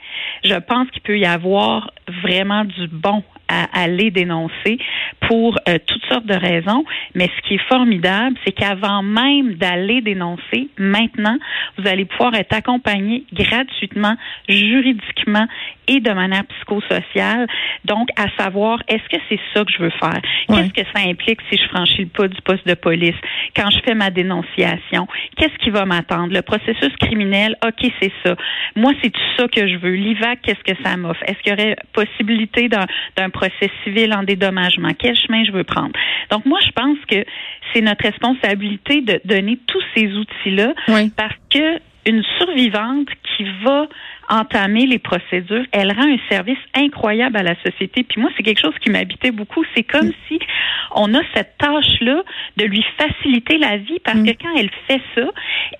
je 0.46 0.56
pense 0.56 0.90
qu'il 0.92 1.02
peut 1.02 1.18
y 1.18 1.26
avoir 1.26 1.92
vraiment 2.24 2.64
du 2.64 2.88
bon 2.88 3.22
à 3.52 3.84
aller 3.84 4.12
dénoncer 4.12 4.78
pour 5.28 5.58
euh, 5.68 5.78
toutes 5.86 6.06
sortes 6.06 6.26
de 6.26 6.36
raisons. 6.36 6.84
Mais 7.16 7.30
ce 7.36 7.48
qui 7.48 7.56
est 7.56 7.68
formidable, 7.70 8.36
c'est 8.46 8.54
qu'avant 8.54 9.04
même 9.04 9.56
d'aller 9.56 10.02
dénoncer, 10.02 10.70
maintenant, 10.78 11.38
vous 11.78 11.88
allez 11.88 12.06
pouvoir 12.06 12.34
être 12.36 12.54
accompagné 12.54 13.26
gratuitement, 13.34 14.16
juridiquement 14.48 15.48
et 15.88 16.00
de 16.00 16.12
manière 16.12 16.46
psychosociale. 16.46 17.48
Donc, 17.86 18.10
à 18.18 18.28
savoir, 18.42 18.82
est-ce 18.88 19.08
que 19.10 19.22
c'est 19.30 19.40
ça 19.54 19.66
que 19.66 19.72
je 19.72 19.84
veux 19.84 19.92
faire? 20.00 20.22
Qu'est-ce 20.48 20.74
que 20.74 20.88
ça 20.94 21.08
implique 21.08 21.40
si 21.50 21.58
je 21.58 21.68
franchis 21.68 22.04
le 22.04 22.08
pas 22.08 22.28
du 22.28 22.42
poste 22.42 22.68
de 22.68 22.74
police? 22.74 23.16
Quand 23.56 23.70
je 23.70 23.80
fais 23.80 23.96
ma 23.96 24.10
dénonciation, 24.10 25.08
qu'est-ce 25.38 25.58
qui 25.64 25.70
va 25.70 25.86
m'attendre? 25.86 26.34
Le 26.34 26.42
processus 26.42 26.96
criminel, 27.00 27.58
OK, 27.66 27.92
c'est 28.02 28.12
ça. 28.24 28.36
Moi, 28.76 28.94
c'est 29.02 29.10
tout 29.10 29.22
ça 29.38 29.48
que 29.48 29.68
je 29.68 29.76
veux. 29.78 29.96
L'IVAC, 29.96 30.42
qu'est-ce 30.44 30.74
que 30.74 30.82
ça 30.84 30.96
m'offre? 30.98 31.22
Est-ce 31.26 31.40
qu'il 31.40 31.52
y 31.52 31.54
aurait 31.54 31.76
possibilité 31.94 32.70
d'un 32.70 33.30
procès 33.42 33.72
civil 33.84 34.14
en 34.14 34.24
dédommagement? 34.24 34.92
Quel 34.98 35.16
chemin 35.16 35.44
je 35.44 35.52
veux 35.52 35.64
prendre? 35.64 35.92
Donc, 36.30 36.46
moi, 36.46 36.60
je 36.66 36.72
pense 36.72 36.98
que 37.08 37.26
c'est 37.74 37.82
notre 37.82 38.04
responsabilité 38.04 39.02
de 39.02 39.20
donner 39.26 39.58
tous 39.68 39.82
ces 39.96 40.08
outils-là 40.08 40.74
parce 41.16 41.36
que 41.50 41.80
une 42.06 42.24
survivante 42.40 43.10
qui 43.24 43.46
va 43.64 43.88
entamer 44.30 44.86
les 44.86 44.98
procédures, 44.98 45.66
elle 45.72 45.92
rend 45.92 46.08
un 46.08 46.18
service 46.30 46.58
incroyable 46.74 47.38
à 47.38 47.44
la 47.44 47.56
société. 47.64 48.04
Puis 48.04 48.22
moi, 48.22 48.32
c'est 48.36 48.44
quelque 48.44 48.62
chose 48.62 48.74
qui 48.82 48.90
m'habitait 48.90 49.32
beaucoup. 49.32 49.64
C'est 49.76 49.84
comme 49.84 50.08
mm. 50.08 50.14
si 50.28 50.40
on 50.96 51.14
a 51.14 51.20
cette 51.36 51.58
tâche-là 51.58 52.24
de 52.58 52.66
lui 52.66 52.84
faciliter 52.98 53.58
la 53.58 53.78
vie 53.78 54.00
parce 54.04 54.18
mm. 54.18 54.26
que 54.26 54.32
quand 54.42 54.56
elle 54.58 54.70
fait 54.88 55.02
ça, 55.16 55.28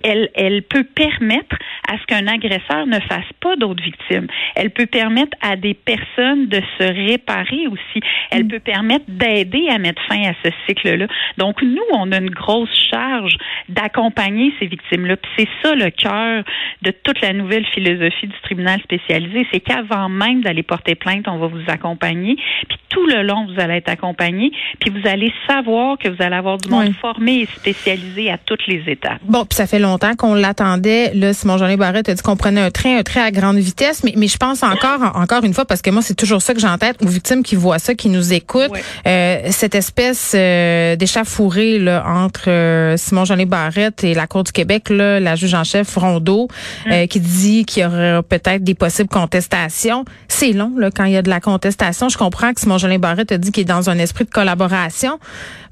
elle, 0.04 0.28
elle 0.34 0.62
peut 0.62 0.84
permettre 0.84 1.56
à 1.88 1.98
ce 1.98 2.06
qu'un 2.06 2.26
agresseur 2.26 2.86
ne 2.86 3.00
fasse 3.00 3.30
pas 3.40 3.56
d'autres 3.56 3.82
victimes. 3.82 4.26
Elle 4.54 4.70
peut 4.70 4.86
permettre 4.86 5.36
à 5.40 5.56
des 5.56 5.74
personnes 5.74 6.46
de 6.46 6.60
se 6.78 6.84
réparer 6.84 7.66
aussi. 7.66 8.00
Elle 8.30 8.44
mm. 8.44 8.48
peut 8.48 8.60
permettre 8.60 9.04
d'aider 9.08 9.68
à 9.68 9.78
mettre 9.78 10.00
fin 10.08 10.22
à 10.22 10.32
ce 10.44 10.50
cycle-là. 10.66 11.06
Donc, 11.38 11.60
nous, 11.62 11.82
on 11.92 12.12
a 12.12 12.18
une 12.18 12.30
grosse 12.30 12.70
charge 12.90 13.36
d'accompagner 13.68 14.52
ces 14.58 14.66
victimes-là. 14.66 15.16
Puis 15.16 15.30
c'est 15.38 15.48
ça 15.62 15.74
le 15.74 15.90
cœur 15.90 16.44
de 16.82 16.90
toute 16.90 17.20
la 17.20 17.32
nouvelle 17.32 17.66
philosophie 17.66 18.26
du 18.26 18.40
tribunal 18.42 18.80
spécialisé, 18.80 19.46
c'est 19.52 19.60
qu'avant 19.60 20.08
même 20.08 20.42
d'aller 20.42 20.62
porter 20.62 20.94
plainte, 20.94 21.26
on 21.28 21.38
va 21.38 21.46
vous 21.46 21.62
accompagner. 21.68 22.36
Puis 22.68 22.78
tout 22.88 23.06
le 23.06 23.22
long, 23.22 23.46
vous 23.46 23.60
allez 23.60 23.74
être 23.74 23.88
accompagné. 23.88 24.52
Puis 24.80 24.90
vous 24.90 25.08
allez 25.08 25.32
savoir 25.48 25.98
que 25.98 26.08
vous 26.08 26.22
allez 26.22 26.36
avoir 26.36 26.58
du 26.58 26.68
monde 26.68 26.92
formé 27.00 27.40
et 27.40 27.46
spécialisé 27.46 28.30
à 28.30 28.38
toutes 28.38 28.66
les 28.66 28.82
étapes. 28.86 29.20
Bon, 29.22 29.44
puis 29.44 29.56
ça 29.56 29.66
fait 29.66 29.78
longtemps 29.78 30.14
qu'on 30.14 30.34
l'attendait. 30.34 31.12
Là, 31.14 31.32
Simon 31.32 31.58
Jean 31.58 31.68
Barrette 31.76 32.08
a 32.08 32.14
dit 32.14 32.22
qu'on 32.22 32.36
prenait 32.36 32.60
un 32.60 32.70
train, 32.70 32.98
un 32.98 33.02
train 33.02 33.22
à 33.22 33.30
grande 33.30 33.58
vitesse. 33.58 34.02
Mais, 34.04 34.14
mais 34.16 34.28
je 34.28 34.36
pense 34.36 34.62
encore, 34.62 35.12
encore 35.14 35.44
une 35.44 35.54
fois, 35.54 35.64
parce 35.64 35.82
que 35.82 35.90
moi, 35.90 36.02
c'est 36.02 36.14
toujours 36.14 36.42
ça 36.42 36.54
que 36.54 36.60
j'ai 36.60 36.68
en 36.68 36.78
tête, 36.78 36.96
aux 37.02 37.08
victimes 37.08 37.42
qui 37.42 37.56
voient 37.56 37.78
ça, 37.78 37.94
qui 37.94 38.08
nous 38.08 38.32
écoutent, 38.32 38.72
euh, 39.06 39.40
cette 39.50 39.74
espèce 39.74 40.32
euh, 40.34 40.96
d'échafourée 40.96 41.78
là, 41.78 42.04
entre 42.06 42.50
euh, 42.50 42.96
Simon 42.96 43.24
Jean 43.24 43.36
Barrette 43.46 44.04
et 44.04 44.14
la 44.14 44.26
Cour 44.26 44.44
du 44.44 44.52
Québec, 44.52 44.88
là, 44.90 45.20
la 45.20 45.36
juge 45.36 45.54
en 45.54 45.64
chef 45.64 45.96
Rondeau, 45.96 46.48
euh, 46.90 47.04
mm. 47.04 47.08
qui 47.08 47.20
dit 47.20 47.64
qu'il 47.64 47.82
y 47.82 47.86
aura 47.86 48.22
peut-être 48.22 48.64
des 48.64 48.74
possibles 48.74 49.08
contestations. 49.08 50.04
C'est 50.28 50.52
long 50.52 50.72
là, 50.76 50.90
quand 50.90 51.04
il 51.04 51.12
y 51.12 51.16
a 51.16 51.22
de 51.22 51.30
la 51.30 51.40
contestation. 51.40 52.08
Je 52.08 52.18
comprends 52.18 52.52
que 52.52 52.60
Simon 52.60 52.78
Jolin 52.78 52.98
Barrette 52.98 53.32
a 53.32 53.38
dit 53.38 53.52
qu'il 53.52 53.62
est 53.62 53.64
dans 53.64 53.90
un 53.90 53.98
esprit 53.98 54.24
de 54.24 54.30
collaboration, 54.30 55.18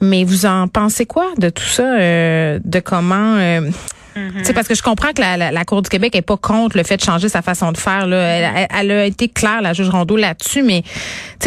mais 0.00 0.24
vous 0.24 0.46
en 0.46 0.68
pensez 0.68 1.06
quoi 1.06 1.26
de 1.38 1.50
tout 1.50 1.64
ça, 1.64 1.82
euh, 1.82 2.58
de 2.64 2.80
comment 2.80 3.36
euh, 3.36 3.70
mm-hmm. 4.16 4.52
Parce 4.54 4.68
que 4.68 4.74
je 4.74 4.82
comprends 4.82 5.12
que 5.12 5.20
la, 5.20 5.64
Cour 5.64 5.82
du 5.82 5.89
Québec 5.90 6.16
est 6.16 6.22
pas 6.22 6.36
contre 6.36 6.76
le 6.76 6.82
fait 6.84 6.96
de 6.96 7.02
changer 7.02 7.28
sa 7.28 7.42
façon 7.42 7.72
de 7.72 7.76
faire. 7.76 8.06
Là. 8.06 8.66
Elle, 8.70 8.90
a 8.90 9.04
été 9.04 9.28
claire, 9.28 9.60
la 9.60 9.72
juge 9.72 9.88
Rondeau, 9.88 10.16
là-dessus, 10.16 10.62
mais 10.62 10.82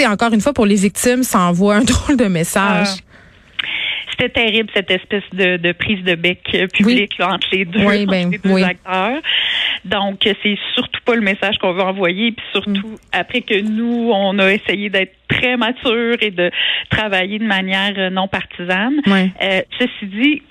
encore 0.08 0.34
une 0.34 0.42
fois, 0.42 0.54
pour 0.54 0.66
les 0.66 0.76
victimes, 0.76 1.24
ça 1.24 1.40
envoie 1.40 1.76
un 1.76 1.84
drôle 1.84 2.18
de 2.18 2.26
message. 2.26 2.88
Ah. 2.92 3.14
C'était 4.12 4.30
terrible 4.30 4.70
cette 4.76 4.92
espèce 4.92 5.24
de, 5.34 5.72
prise 5.72 6.04
de 6.04 6.14
bec 6.14 6.44
publique 6.74 7.14
entre 7.20 7.48
les 7.52 7.66
deux, 7.66 8.06
ben, 8.06 8.32
acteurs. 8.64 9.22
Donc 9.86 10.20
c'est 10.22 10.58
surtout 10.76 11.02
pas 11.04 11.16
le 11.16 11.22
message 11.22 11.58
qu'on 11.58 11.74
veut 11.74 11.82
envoyer, 11.82 12.32
puis 12.32 12.46
surtout 12.52 12.88
mm. 12.90 12.98
après 13.12 13.42
que 13.42 13.60
nous 13.60 14.12
on 14.14 14.38
a 14.38 14.54
essayé 14.54 14.90
d'être 14.90 15.14
très 15.28 15.58
mature 15.58 16.18
et 16.22 16.30
de 16.30 16.52
travailler 16.90 17.40
de 17.40 17.46
manière 17.46 17.94
euh, 17.98 18.10
non 18.10 18.28
partisane. 18.28 19.02
Euh, 19.08 19.62
ceci 19.80 20.06
dit, 20.06 20.42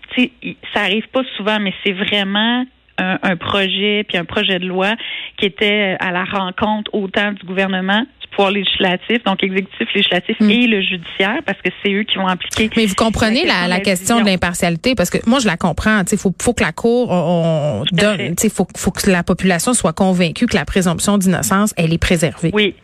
ça 0.74 0.80
arrive 0.82 1.08
pas 1.08 1.22
souvent, 1.36 1.60
mais 1.60 1.72
c'est 1.84 1.92
vraiment 1.92 2.64
un, 2.98 3.36
projet 3.36 4.04
puis 4.08 4.18
un 4.18 4.24
projet 4.24 4.58
de 4.58 4.66
loi 4.66 4.94
qui 5.36 5.46
était 5.46 5.96
à 5.98 6.12
la 6.12 6.24
rencontre 6.24 6.90
autant 6.94 7.32
du 7.32 7.44
gouvernement 7.44 8.04
pouvoir 8.32 8.50
législatif, 8.50 9.22
donc 9.24 9.42
exécutif, 9.42 9.88
législatif 9.94 10.36
mm. 10.40 10.50
et 10.50 10.66
le 10.66 10.80
judiciaire, 10.80 11.38
parce 11.46 11.58
que 11.62 11.70
c'est 11.82 11.92
eux 11.92 12.02
qui 12.02 12.16
vont 12.16 12.26
impliquer. 12.26 12.70
Mais 12.76 12.86
vous 12.86 12.94
comprenez 12.94 13.44
la, 13.46 13.68
la, 13.68 13.80
question 13.80 14.20
de 14.20 14.26
l'impartialité, 14.26 14.94
parce 14.94 15.10
que 15.10 15.18
moi 15.26 15.38
je 15.38 15.46
la 15.46 15.56
comprends. 15.56 16.02
Il 16.10 16.18
faut, 16.18 16.34
faut 16.40 16.54
que 16.54 16.64
la 16.64 16.72
cour 16.72 17.10
on, 17.10 17.84
donne, 17.92 18.34
il 18.42 18.50
faut, 18.50 18.66
faut 18.76 18.90
que 18.90 19.10
la 19.10 19.22
population 19.22 19.74
soit 19.74 19.92
convaincue 19.92 20.46
que 20.46 20.56
la 20.56 20.64
présomption 20.64 21.18
d'innocence 21.18 21.74
elle 21.76 21.92
est 21.92 21.98
préservée. 21.98 22.50
Oui. 22.52 22.74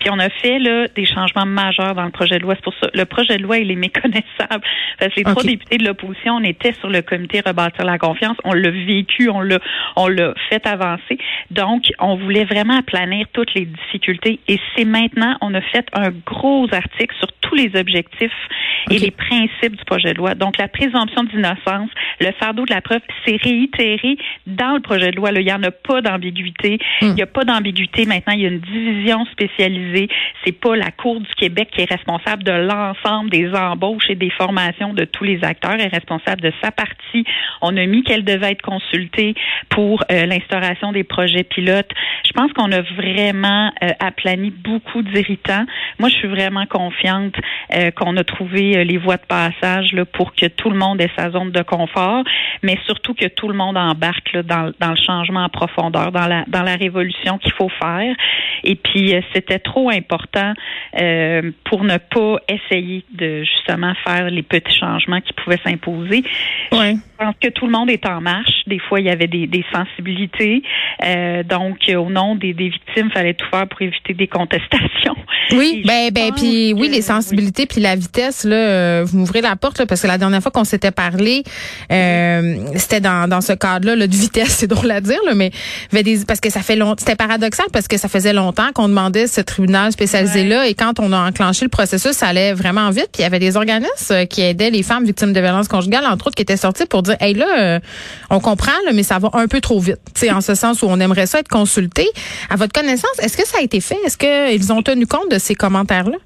Puis 0.00 0.10
on 0.10 0.18
a 0.18 0.28
fait 0.28 0.58
là 0.58 0.86
des 0.94 1.04
changements 1.04 1.46
majeurs 1.46 1.94
dans 1.94 2.04
le 2.04 2.10
projet 2.10 2.38
de 2.38 2.42
loi. 2.42 2.54
C'est 2.56 2.64
pour 2.64 2.74
ça 2.80 2.88
le 2.92 3.04
projet 3.04 3.36
de 3.36 3.42
loi 3.42 3.58
il 3.58 3.70
est 3.70 3.76
méconnaissable 3.76 4.64
parce 4.98 5.12
que 5.12 5.16
les 5.16 5.24
trois 5.24 5.42
députés 5.42 5.78
de 5.78 5.84
l'opposition 5.84 6.34
on 6.36 6.44
était 6.44 6.72
sur 6.74 6.88
le 6.88 7.02
comité 7.02 7.40
rebâtir 7.44 7.84
la 7.84 7.98
confiance, 7.98 8.36
on 8.44 8.52
l'a 8.52 8.70
vécu, 8.70 9.28
on 9.28 9.40
l'a 9.40 9.58
on 9.96 10.08
l'a 10.08 10.34
fait 10.48 10.66
avancer. 10.66 11.18
Donc 11.50 11.84
on 11.98 12.16
voulait 12.16 12.44
vraiment 12.44 12.78
aplanir 12.78 13.26
toutes 13.32 13.54
les 13.54 13.66
difficultés 13.66 14.40
et 14.48 14.58
c'est 14.74 14.84
maintenant 14.84 15.36
on 15.40 15.54
a 15.54 15.60
fait 15.60 15.86
un 15.92 16.10
gros 16.10 16.66
article 16.72 17.14
sur 17.18 17.28
tous 17.40 17.54
les 17.54 17.70
objectifs 17.78 18.32
et 18.90 18.98
les 18.98 19.10
principes 19.10 19.76
du 19.76 19.84
projet 19.84 20.12
de 20.12 20.18
loi. 20.18 20.34
Donc 20.34 20.58
la 20.58 20.68
présomption 20.68 21.24
d'innocence, 21.24 21.90
le 22.20 22.30
fardeau 22.32 22.64
de 22.64 22.72
la 22.72 22.80
preuve, 22.80 23.00
c'est 23.24 23.36
réitéré 23.42 24.16
dans 24.46 24.74
le 24.74 24.80
projet 24.80 25.10
de 25.10 25.16
loi. 25.16 25.32
Là, 25.32 25.40
il 25.40 25.46
n'y 25.46 25.52
en 25.52 25.62
a 25.62 25.70
pas 25.70 26.00
d'ambiguïté. 26.00 26.78
Hmm. 27.00 27.08
Il 27.08 27.14
n'y 27.14 27.22
a 27.22 27.26
pas 27.26 27.44
d'ambiguïté 27.44 28.06
maintenant. 28.06 28.34
Il 28.34 28.40
y 28.40 28.46
a 28.46 28.48
une 28.48 28.60
division 28.60 29.26
C'est 29.56 30.52
pas 30.52 30.76
la 30.76 30.90
Cour 30.90 31.20
du 31.20 31.34
Québec 31.36 31.68
qui 31.72 31.82
est 31.82 31.90
responsable 31.90 32.42
de 32.42 32.52
l'ensemble 32.52 33.30
des 33.30 33.52
embauches 33.54 34.08
et 34.08 34.14
des 34.14 34.30
formations 34.30 34.92
de 34.92 35.04
tous 35.04 35.24
les 35.24 35.42
acteurs. 35.44 35.72
Elle 35.72 35.82
est 35.82 35.94
responsable 35.94 36.40
de 36.42 36.52
sa 36.62 36.70
partie. 36.70 37.24
On 37.62 37.76
a 37.76 37.86
mis 37.86 38.02
qu'elle 38.02 38.24
devait 38.24 38.52
être 38.52 38.62
consultée 38.62 39.34
pour 39.68 40.04
euh, 40.10 40.26
l'instauration 40.26 40.92
des 40.92 41.04
projets 41.04 41.44
pilotes. 41.44 41.90
Je 42.24 42.32
pense 42.32 42.52
qu'on 42.52 42.70
a 42.72 42.82
vraiment 42.82 43.72
euh, 43.82 43.90
aplani 44.00 44.50
beaucoup 44.50 45.02
d'irritants. 45.02 45.66
Moi, 45.98 46.08
je 46.08 46.14
suis 46.14 46.28
vraiment 46.28 46.66
confiante 46.66 47.34
euh, 47.74 47.90
qu'on 47.90 48.16
a 48.16 48.24
trouvé 48.24 48.84
les 48.84 48.98
voies 48.98 49.16
de 49.16 49.26
passage 49.26 49.92
là, 49.92 50.04
pour 50.04 50.34
que 50.34 50.46
tout 50.46 50.70
le 50.70 50.76
monde 50.76 51.00
ait 51.00 51.10
sa 51.16 51.30
zone 51.30 51.50
de 51.50 51.62
confort, 51.62 52.22
mais 52.62 52.78
surtout 52.86 53.14
que 53.14 53.26
tout 53.26 53.48
le 53.48 53.54
monde 53.54 53.76
embarque 53.76 54.32
là, 54.32 54.42
dans, 54.42 54.72
dans 54.80 54.90
le 54.90 54.96
changement 54.96 55.44
en 55.44 55.48
profondeur, 55.48 56.12
dans 56.12 56.26
la, 56.26 56.44
dans 56.46 56.62
la 56.62 56.76
révolution 56.76 57.38
qu'il 57.38 57.52
faut 57.52 57.70
faire. 57.80 58.14
Et 58.64 58.74
puis, 58.74 59.14
euh, 59.14 59.20
c'était 59.32 59.58
trop 59.58 59.90
important 59.90 60.54
euh, 61.00 61.50
pour 61.64 61.84
ne 61.84 61.98
pas 61.98 62.36
essayer 62.48 63.04
de 63.12 63.42
justement 63.44 63.94
faire 64.04 64.30
les 64.30 64.42
petits 64.42 64.76
changements 64.76 65.20
qui 65.20 65.32
pouvaient 65.32 65.60
s'imposer. 65.64 66.24
Ouais. 66.72 66.94
Je 67.18 67.24
pense 67.24 67.34
que 67.40 67.48
tout 67.48 67.66
le 67.66 67.72
monde 67.72 67.88
est 67.88 68.04
en 68.06 68.20
marche. 68.20 68.52
Des 68.66 68.78
fois, 68.78 69.00
il 69.00 69.06
y 69.06 69.10
avait 69.10 69.26
des, 69.26 69.46
des 69.46 69.64
sensibilités. 69.72 70.62
Euh, 71.04 71.42
donc, 71.42 71.78
au 71.88 72.10
nom 72.10 72.34
des, 72.34 72.52
des 72.52 72.68
victimes, 72.68 73.06
il 73.08 73.12
fallait 73.12 73.34
tout 73.34 73.46
faire 73.50 73.66
pour 73.68 73.80
éviter 73.80 74.12
des 74.12 74.26
contestations. 74.26 75.16
Oui, 75.52 75.82
ben, 75.86 76.10
ben, 76.12 76.32
puis 76.34 76.74
oui, 76.74 76.88
les 76.88 77.02
sensibilités, 77.02 77.66
puis 77.66 77.80
la 77.80 77.96
vitesse, 77.96 78.44
là, 78.44 78.56
euh, 78.56 79.04
vous 79.06 79.18
m'ouvrez 79.18 79.40
la 79.40 79.56
porte, 79.56 79.78
là, 79.78 79.86
parce 79.86 80.02
que 80.02 80.06
la 80.06 80.18
dernière 80.18 80.42
fois 80.42 80.50
qu'on 80.50 80.64
s'était 80.64 80.90
parlé, 80.90 81.42
euh, 81.90 82.56
c'était 82.74 83.00
dans, 83.00 83.28
dans 83.28 83.40
ce 83.40 83.52
cadre-là, 83.52 83.96
là, 83.96 84.06
de 84.06 84.14
vitesse, 84.14 84.56
c'est 84.58 84.66
drôle 84.66 84.90
à 84.90 85.00
dire, 85.00 85.20
là, 85.24 85.34
mais 85.34 85.52
des, 85.92 86.24
parce 86.26 86.40
que 86.40 86.50
ça 86.50 86.60
fait 86.60 86.76
longtemps, 86.76 86.96
c'était 86.98 87.16
paradoxal 87.16 87.66
parce 87.72 87.88
que 87.88 87.96
ça 87.96 88.08
faisait 88.08 88.32
longtemps 88.32 88.72
qu'on 88.74 88.88
demandait 88.88 89.26
ce 89.26 89.40
tribunal 89.40 89.92
spécialisé-là, 89.92 90.66
et 90.66 90.74
quand 90.74 90.98
on 91.00 91.12
a 91.12 91.28
enclenché 91.28 91.64
le 91.64 91.70
processus, 91.70 92.12
ça 92.12 92.26
allait 92.26 92.52
vraiment 92.52 92.90
vite, 92.90 93.08
puis 93.12 93.20
il 93.20 93.22
y 93.22 93.26
avait 93.26 93.38
des 93.38 93.56
organismes 93.56 94.12
euh, 94.12 94.24
qui 94.24 94.42
aidaient 94.42 94.70
les 94.70 94.82
femmes 94.82 95.04
victimes 95.04 95.32
de 95.32 95.40
violences 95.40 95.68
conjugales, 95.68 96.06
entre 96.06 96.26
autres, 96.26 96.36
qui 96.36 96.42
étaient 96.42 96.56
sortis 96.56 96.86
pour 96.86 97.02
là, 97.06 97.80
on 98.30 98.40
comprend, 98.40 98.72
mais 98.94 99.02
ça 99.02 99.18
va 99.18 99.30
un 99.34 99.48
peu 99.48 99.60
trop 99.60 99.80
vite, 99.80 100.00
tu 100.14 100.20
sais, 100.20 100.30
en 100.30 100.40
ce 100.40 100.54
sens 100.54 100.82
où 100.82 100.86
on 100.86 101.00
aimerait 101.00 101.26
ça 101.26 101.40
être 101.40 101.48
consulté. 101.48 102.06
À 102.50 102.56
votre 102.56 102.72
connaissance, 102.72 103.18
est-ce 103.20 103.36
que 103.36 103.46
ça 103.46 103.58
a 103.58 103.62
été 103.62 103.80
fait? 103.80 103.98
Est-ce 104.04 104.18
qu'ils 104.18 104.72
ont 104.72 104.82
tenu 104.82 105.06
compte 105.06 105.30
de 105.30 105.38
ces 105.38 105.54
commentaires-là? 105.54 106.16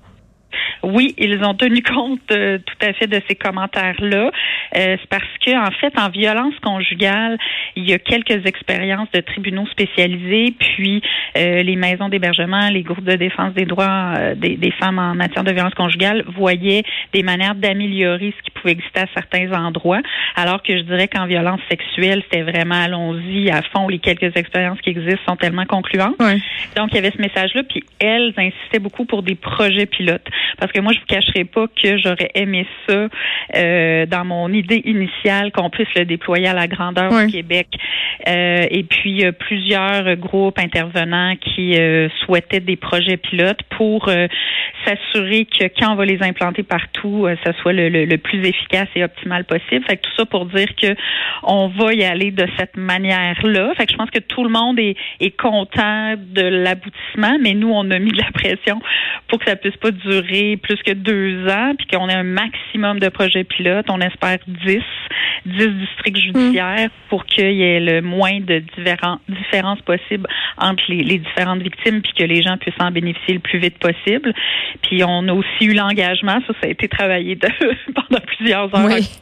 Oui, 0.83 1.15
ils 1.19 1.43
ont 1.45 1.55
tenu 1.55 1.83
compte 1.83 2.21
euh, 2.33 2.59
tout 2.59 2.87
à 2.87 2.93
fait 2.95 3.07
de 3.07 3.21
ces 3.29 3.35
commentaires-là. 3.35 4.31
Euh, 4.77 4.97
c'est 5.01 5.09
parce 5.09 5.25
que, 5.45 5.57
en 5.57 5.71
fait, 5.73 5.93
en 5.99 6.09
violence 6.09 6.55
conjugale, 6.63 7.39
il 7.77 7.89
y 7.89 7.93
a 7.93 7.99
quelques 7.99 8.47
expériences 8.47 9.11
de 9.13 9.21
tribunaux 9.21 9.67
spécialisés, 9.67 10.55
puis 10.59 11.03
euh, 11.37 11.63
les 11.63 11.77
maisons 11.77 12.09
d'hébergement, 12.09 12.71
les 12.71 12.83
groupes 12.83 13.05
de 13.05 13.17
défense 13.17 13.53
des 13.55 13.67
droits 13.67 14.15
des, 14.37 14.57
des, 14.57 14.71
femmes 14.73 14.99
en 14.99 15.15
matière 15.15 15.45
de 15.45 15.53
violence 15.53 15.75
conjugale 15.75 16.25
voyaient 16.35 16.83
des 17.13 17.23
manières 17.23 17.55
d'améliorer 17.55 18.33
ce 18.37 18.43
qui 18.43 18.50
pouvait 18.61 18.73
exister 18.73 19.01
à 19.01 19.07
certains 19.15 19.53
endroits, 19.53 20.01
alors 20.37 20.63
que 20.63 20.77
je 20.77 20.83
dirais 20.83 21.09
qu'en 21.09 21.27
violence 21.27 21.61
sexuelle, 21.69 22.23
c'était 22.25 22.43
vraiment 22.43 22.83
allons-y 22.83 23.51
à 23.51 23.63
fond. 23.63 23.89
Les 23.89 23.99
quelques 23.99 24.37
expériences 24.37 24.81
qui 24.81 24.91
existent 24.91 25.21
sont 25.29 25.37
tellement 25.37 25.67
concluantes. 25.67 26.19
Donc, 26.77 26.89
il 26.91 26.95
y 26.95 26.99
avait 26.99 27.11
ce 27.11 27.21
message-là, 27.21 27.63
puis 27.69 27.85
elles 27.99 28.33
insistaient 28.37 28.79
beaucoup 28.79 29.05
pour 29.05 29.23
des 29.23 29.35
projets 29.35 29.87
pilotes. 29.87 30.27
Parce 30.59 30.73
que 30.73 30.81
moi, 30.81 30.93
je 30.93 31.01
vous 31.01 31.07
cacherai 31.07 31.45
pas 31.45 31.67
que 31.67 31.99
j'aurais 31.99 32.31
aimé 32.35 32.67
ça 32.89 33.09
euh, 33.57 34.07
dans 34.07 34.25
mon 34.25 34.53
idée 34.53 34.83
initiale 34.85 35.53
qu'on 35.53 35.71
puisse 35.71 35.93
le 35.97 36.05
déployer 36.05 36.49
à 36.49 36.55
la 36.55 36.67
grandeur 36.67 37.11
du 37.25 37.33
Québec. 37.33 37.69
Euh, 38.29 38.67
et 38.71 38.83
puis, 38.83 39.25
plusieurs 39.39 40.17
groupes 40.17 40.59
intervenants 40.59 41.35
qui 41.37 41.75
euh, 41.77 42.09
souhaitaient 42.25 42.61
des 42.61 42.77
projets 42.77 43.17
pilotes 43.17 43.63
pour 43.77 44.09
euh, 44.09 44.27
s'assurer 44.85 45.47
que 45.47 45.65
quand 45.79 45.93
on 45.93 45.97
va 45.97 46.05
les 46.05 46.23
implanter 46.23 46.63
partout, 46.63 47.27
ça 47.45 47.53
soit 47.61 47.73
le, 47.73 47.89
le, 47.89 48.19
plus 48.19 48.47
efficace 48.51 48.89
et 48.95 49.05
optimal 49.05 49.45
possible. 49.45 49.85
Fait 49.87 49.97
que 49.97 50.03
tout 50.03 50.15
ça 50.17 50.27
pour 50.27 50.47
dire 50.47 50.69
que 50.81 50.95
on 51.43 51.69
va 51.69 51.95
y 51.95 52.05
aller 52.05 52.31
de 52.31 52.47
cette 52.59 52.77
manière-là. 52.77 53.73
Fait 53.77 53.87
que 53.87 53.93
je 53.93 53.97
pense 53.97 54.11
que 54.11 54.19
tout 54.19 54.45
le 54.45 54.51
monde 54.51 54.79
est, 54.79 54.97
est 55.21 55.37
content 55.37 56.15
de 56.17 56.43
l'aboutissement, 56.43 57.39
mais 57.41 57.55
nous, 57.55 57.71
on 57.71 57.91
a 57.91 57.99
mis 57.99 58.11
de 58.11 58.19
la 58.19 58.31
pression 58.33 58.81
pour 59.29 59.39
que 59.39 59.47
ça 59.49 59.57
puisse 59.57 59.77
pas 59.77 59.91
durer 59.91 60.57
plus 60.57 60.77
que 60.83 60.93
deux 60.93 61.49
ans, 61.49 61.73
puis 61.77 61.87
qu'on 61.87 62.09
ait 62.09 62.15
un 62.15 62.25
maximum 62.25 62.99
de 62.99 63.09
projets 63.09 63.45
pilotes. 63.45 63.87
On 63.89 64.01
espère 64.01 64.39
10, 64.47 64.79
10 65.47 65.69
districts 65.69 66.19
judiciaires 66.19 66.91
pour 67.09 67.25
qu'il 67.27 67.53
y 67.53 67.63
ait 67.63 67.81
le 67.81 68.03
moins 68.03 68.41
de 68.41 68.63
différences 69.29 69.81
possibles 69.83 70.27
entre 70.59 70.83
les, 70.89 71.19
différentes 71.19 71.63
victimes, 71.63 72.03
puis 72.03 72.13
que 72.13 72.25
les 72.25 72.43
gens 72.43 72.57
puissent 72.59 72.81
en 72.81 72.91
bénéficier 72.91 73.35
le 73.35 73.41
plus 73.41 73.59
vite 73.59 73.79
possible. 73.79 74.33
Puis 74.83 75.03
on 75.05 75.29
a 75.29 75.33
aussi 75.33 75.65
eu 75.65 75.75
l'engagement, 75.75 76.41
ça, 76.47 76.55
ça 76.61 76.67
a 76.67 76.69
été 76.69 76.89
travaillé 76.89 77.37
pendant 77.95 78.21
plusieurs 78.27 78.40
heures. 78.47 79.21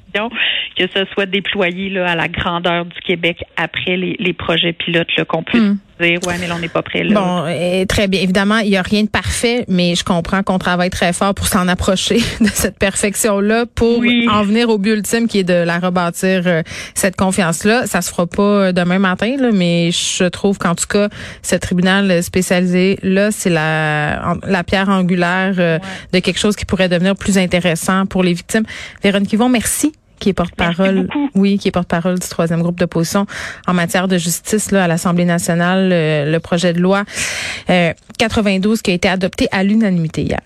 Que 0.77 0.85
ce 0.95 1.05
soit 1.13 1.27
déployé 1.27 1.91
là, 1.91 2.11
à 2.11 2.17
la 2.17 2.29
grandeur 2.29 2.85
du 2.85 3.01
Québec 3.01 3.45
après 3.57 3.97
les, 3.97 4.33
projets 4.33 4.73
pilotes 4.73 5.09
qu'on 5.27 5.43
puisse 5.43 5.63
hmm. 5.63 5.79
dire 6.01 6.19
ouais 6.27 6.35
mais 6.39 6.47
là 6.47 6.55
on 6.57 6.61
n'est 6.61 6.69
pas 6.69 6.83
prêt 6.83 7.03
là. 7.03 7.15
Bon, 7.15 7.87
très 7.89 8.07
bien. 8.07 8.21
Évidemment, 8.21 8.59
il 8.59 8.71
n'y 8.71 8.77
a 8.77 8.83
rien 8.83 9.03
de 9.03 9.09
parfait, 9.09 9.65
mais 9.69 9.95
je 9.95 10.05
comprends 10.05 10.43
qu'on 10.43 10.59
travaille 10.59 10.91
très 10.91 11.13
fort 11.13 11.35
pour 11.35 11.47
s'en 11.47 11.67
approcher 11.67 12.17
de 12.41 12.47
cette 12.47 12.79
perfection-là 12.79 13.67
pour 13.75 14.03
en 14.31 14.43
venir 14.43 14.69
au 14.69 14.79
but 14.79 14.93
ultime 14.93 15.27
qui 15.27 15.41
est 15.41 15.45
de 15.45 15.55
la 15.55 15.79
rebâtir 15.79 16.43
euh, 16.47 16.63
cette 16.95 17.17
confiance-là. 17.17 17.87
Ça 17.87 18.01
se 18.01 18.11
fera 18.11 18.27
pas 18.27 18.43
euh, 18.43 18.73
demain 18.73 18.99
matin, 18.99 19.35
là, 19.39 19.51
mais 19.53 19.91
je 19.91 20.25
trouve 20.25 20.59
qu'en 20.59 20.75
tout 20.75 20.87
cas, 20.87 21.09
ce 21.43 21.57
tribunal 21.57 22.23
spécialisé 22.23 22.99
là, 23.03 23.31
c'est 23.31 23.51
la 23.51 24.37
la 24.47 24.65
pierre 24.65 24.89
angulaire 24.89 25.55
euh, 25.59 25.79
de 26.13 26.19
quelque 26.21 26.39
chose 26.39 26.57
qui 26.57 26.65
pourrait 26.65 26.89
devenir 26.89 27.17
plus 27.17 27.39
intéressant 27.39 28.07
pour 28.07 28.23
les 28.23 28.33
victimes. 28.33 28.65
Véronique 29.03 29.33
Yvon, 29.33 29.49
merci 29.49 29.93
qui 30.19 30.31
est 30.31 30.35
porte-parole, 30.35 31.09
oui, 31.35 31.59
qui 31.59 31.69
est 31.69 31.73
porte-parole 31.73 32.19
du 32.19 32.29
troisième 32.29 32.63
groupe 32.63 32.79
d'opposition 32.79 33.27
en 33.67 33.75
matière 33.75 34.09
de 34.09 34.19
justice 34.19 34.71
là, 34.71 34.85
à 34.85 34.89
l'Assemblée 34.89 35.25
nationale, 35.25 35.89
le, 35.91 36.39
projet 36.39 36.73
de 36.73 36.81
loi 36.81 37.05
92 38.19 38.83
qui 38.83 38.91
a 38.91 38.95
été 38.95 39.09
adopté 39.09 39.49
à 39.51 39.63
l'unanimité 39.63 40.23
hier. 40.23 40.41